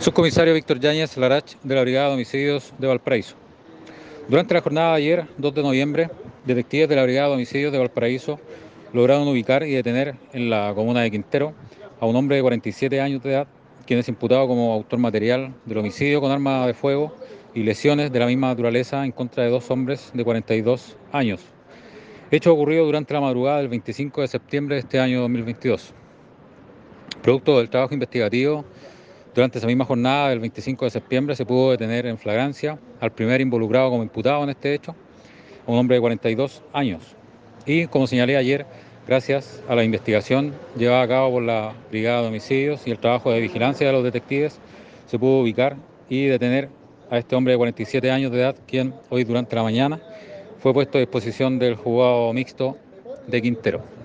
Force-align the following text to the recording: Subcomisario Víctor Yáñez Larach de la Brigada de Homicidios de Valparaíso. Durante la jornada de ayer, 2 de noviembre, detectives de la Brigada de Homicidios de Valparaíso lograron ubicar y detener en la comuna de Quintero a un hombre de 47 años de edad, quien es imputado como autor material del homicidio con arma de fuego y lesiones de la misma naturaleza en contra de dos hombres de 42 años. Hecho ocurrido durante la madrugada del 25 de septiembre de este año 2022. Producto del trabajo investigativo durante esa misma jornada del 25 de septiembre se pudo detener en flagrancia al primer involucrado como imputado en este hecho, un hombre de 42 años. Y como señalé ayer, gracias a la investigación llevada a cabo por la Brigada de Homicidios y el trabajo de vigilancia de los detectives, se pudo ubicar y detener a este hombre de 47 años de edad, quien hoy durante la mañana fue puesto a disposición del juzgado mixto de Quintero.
Subcomisario 0.00 0.54
Víctor 0.54 0.80
Yáñez 0.80 1.18
Larach 1.18 1.56
de 1.62 1.74
la 1.74 1.82
Brigada 1.82 2.08
de 2.08 2.14
Homicidios 2.14 2.72
de 2.78 2.86
Valparaíso. 2.86 3.34
Durante 4.30 4.54
la 4.54 4.62
jornada 4.62 4.92
de 4.92 4.96
ayer, 4.96 5.26
2 5.36 5.54
de 5.54 5.62
noviembre, 5.62 6.10
detectives 6.46 6.88
de 6.88 6.96
la 6.96 7.02
Brigada 7.02 7.28
de 7.28 7.34
Homicidios 7.34 7.70
de 7.70 7.76
Valparaíso 7.76 8.40
lograron 8.94 9.28
ubicar 9.28 9.62
y 9.62 9.72
detener 9.72 10.14
en 10.32 10.48
la 10.48 10.72
comuna 10.74 11.02
de 11.02 11.10
Quintero 11.10 11.52
a 12.00 12.06
un 12.06 12.16
hombre 12.16 12.36
de 12.36 12.42
47 12.42 12.98
años 12.98 13.22
de 13.22 13.32
edad, 13.32 13.46
quien 13.86 13.98
es 13.98 14.08
imputado 14.08 14.48
como 14.48 14.72
autor 14.72 14.98
material 15.00 15.52
del 15.66 15.76
homicidio 15.76 16.22
con 16.22 16.30
arma 16.30 16.66
de 16.66 16.72
fuego 16.72 17.14
y 17.54 17.62
lesiones 17.62 18.10
de 18.10 18.20
la 18.20 18.26
misma 18.26 18.48
naturaleza 18.48 19.04
en 19.04 19.12
contra 19.12 19.44
de 19.44 19.50
dos 19.50 19.70
hombres 19.70 20.12
de 20.14 20.24
42 20.24 20.96
años. 21.12 21.42
Hecho 22.30 22.54
ocurrido 22.54 22.86
durante 22.86 23.12
la 23.12 23.20
madrugada 23.20 23.58
del 23.58 23.68
25 23.68 24.22
de 24.22 24.28
septiembre 24.28 24.76
de 24.76 24.80
este 24.80 24.98
año 24.98 25.20
2022. 25.20 25.92
Producto 27.22 27.58
del 27.58 27.68
trabajo 27.68 27.92
investigativo 27.92 28.64
durante 29.40 29.56
esa 29.56 29.66
misma 29.66 29.86
jornada 29.86 30.28
del 30.28 30.38
25 30.38 30.84
de 30.84 30.90
septiembre 30.90 31.34
se 31.34 31.46
pudo 31.46 31.70
detener 31.70 32.04
en 32.04 32.18
flagrancia 32.18 32.78
al 33.00 33.10
primer 33.10 33.40
involucrado 33.40 33.88
como 33.88 34.02
imputado 34.02 34.44
en 34.44 34.50
este 34.50 34.74
hecho, 34.74 34.94
un 35.66 35.78
hombre 35.78 35.96
de 35.96 36.00
42 36.02 36.62
años. 36.74 37.16
Y 37.64 37.86
como 37.86 38.06
señalé 38.06 38.36
ayer, 38.36 38.66
gracias 39.08 39.62
a 39.66 39.74
la 39.74 39.82
investigación 39.82 40.52
llevada 40.76 41.00
a 41.00 41.08
cabo 41.08 41.30
por 41.30 41.42
la 41.42 41.72
Brigada 41.90 42.20
de 42.20 42.28
Homicidios 42.28 42.86
y 42.86 42.90
el 42.90 42.98
trabajo 42.98 43.30
de 43.30 43.40
vigilancia 43.40 43.86
de 43.86 43.94
los 43.94 44.04
detectives, 44.04 44.58
se 45.06 45.18
pudo 45.18 45.40
ubicar 45.40 45.74
y 46.10 46.26
detener 46.26 46.68
a 47.10 47.16
este 47.16 47.34
hombre 47.34 47.54
de 47.54 47.56
47 47.56 48.10
años 48.10 48.32
de 48.32 48.40
edad, 48.40 48.56
quien 48.66 48.92
hoy 49.08 49.24
durante 49.24 49.56
la 49.56 49.62
mañana 49.62 50.02
fue 50.58 50.74
puesto 50.74 50.98
a 50.98 51.00
disposición 51.00 51.58
del 51.58 51.76
juzgado 51.76 52.30
mixto 52.34 52.76
de 53.26 53.40
Quintero. 53.40 53.99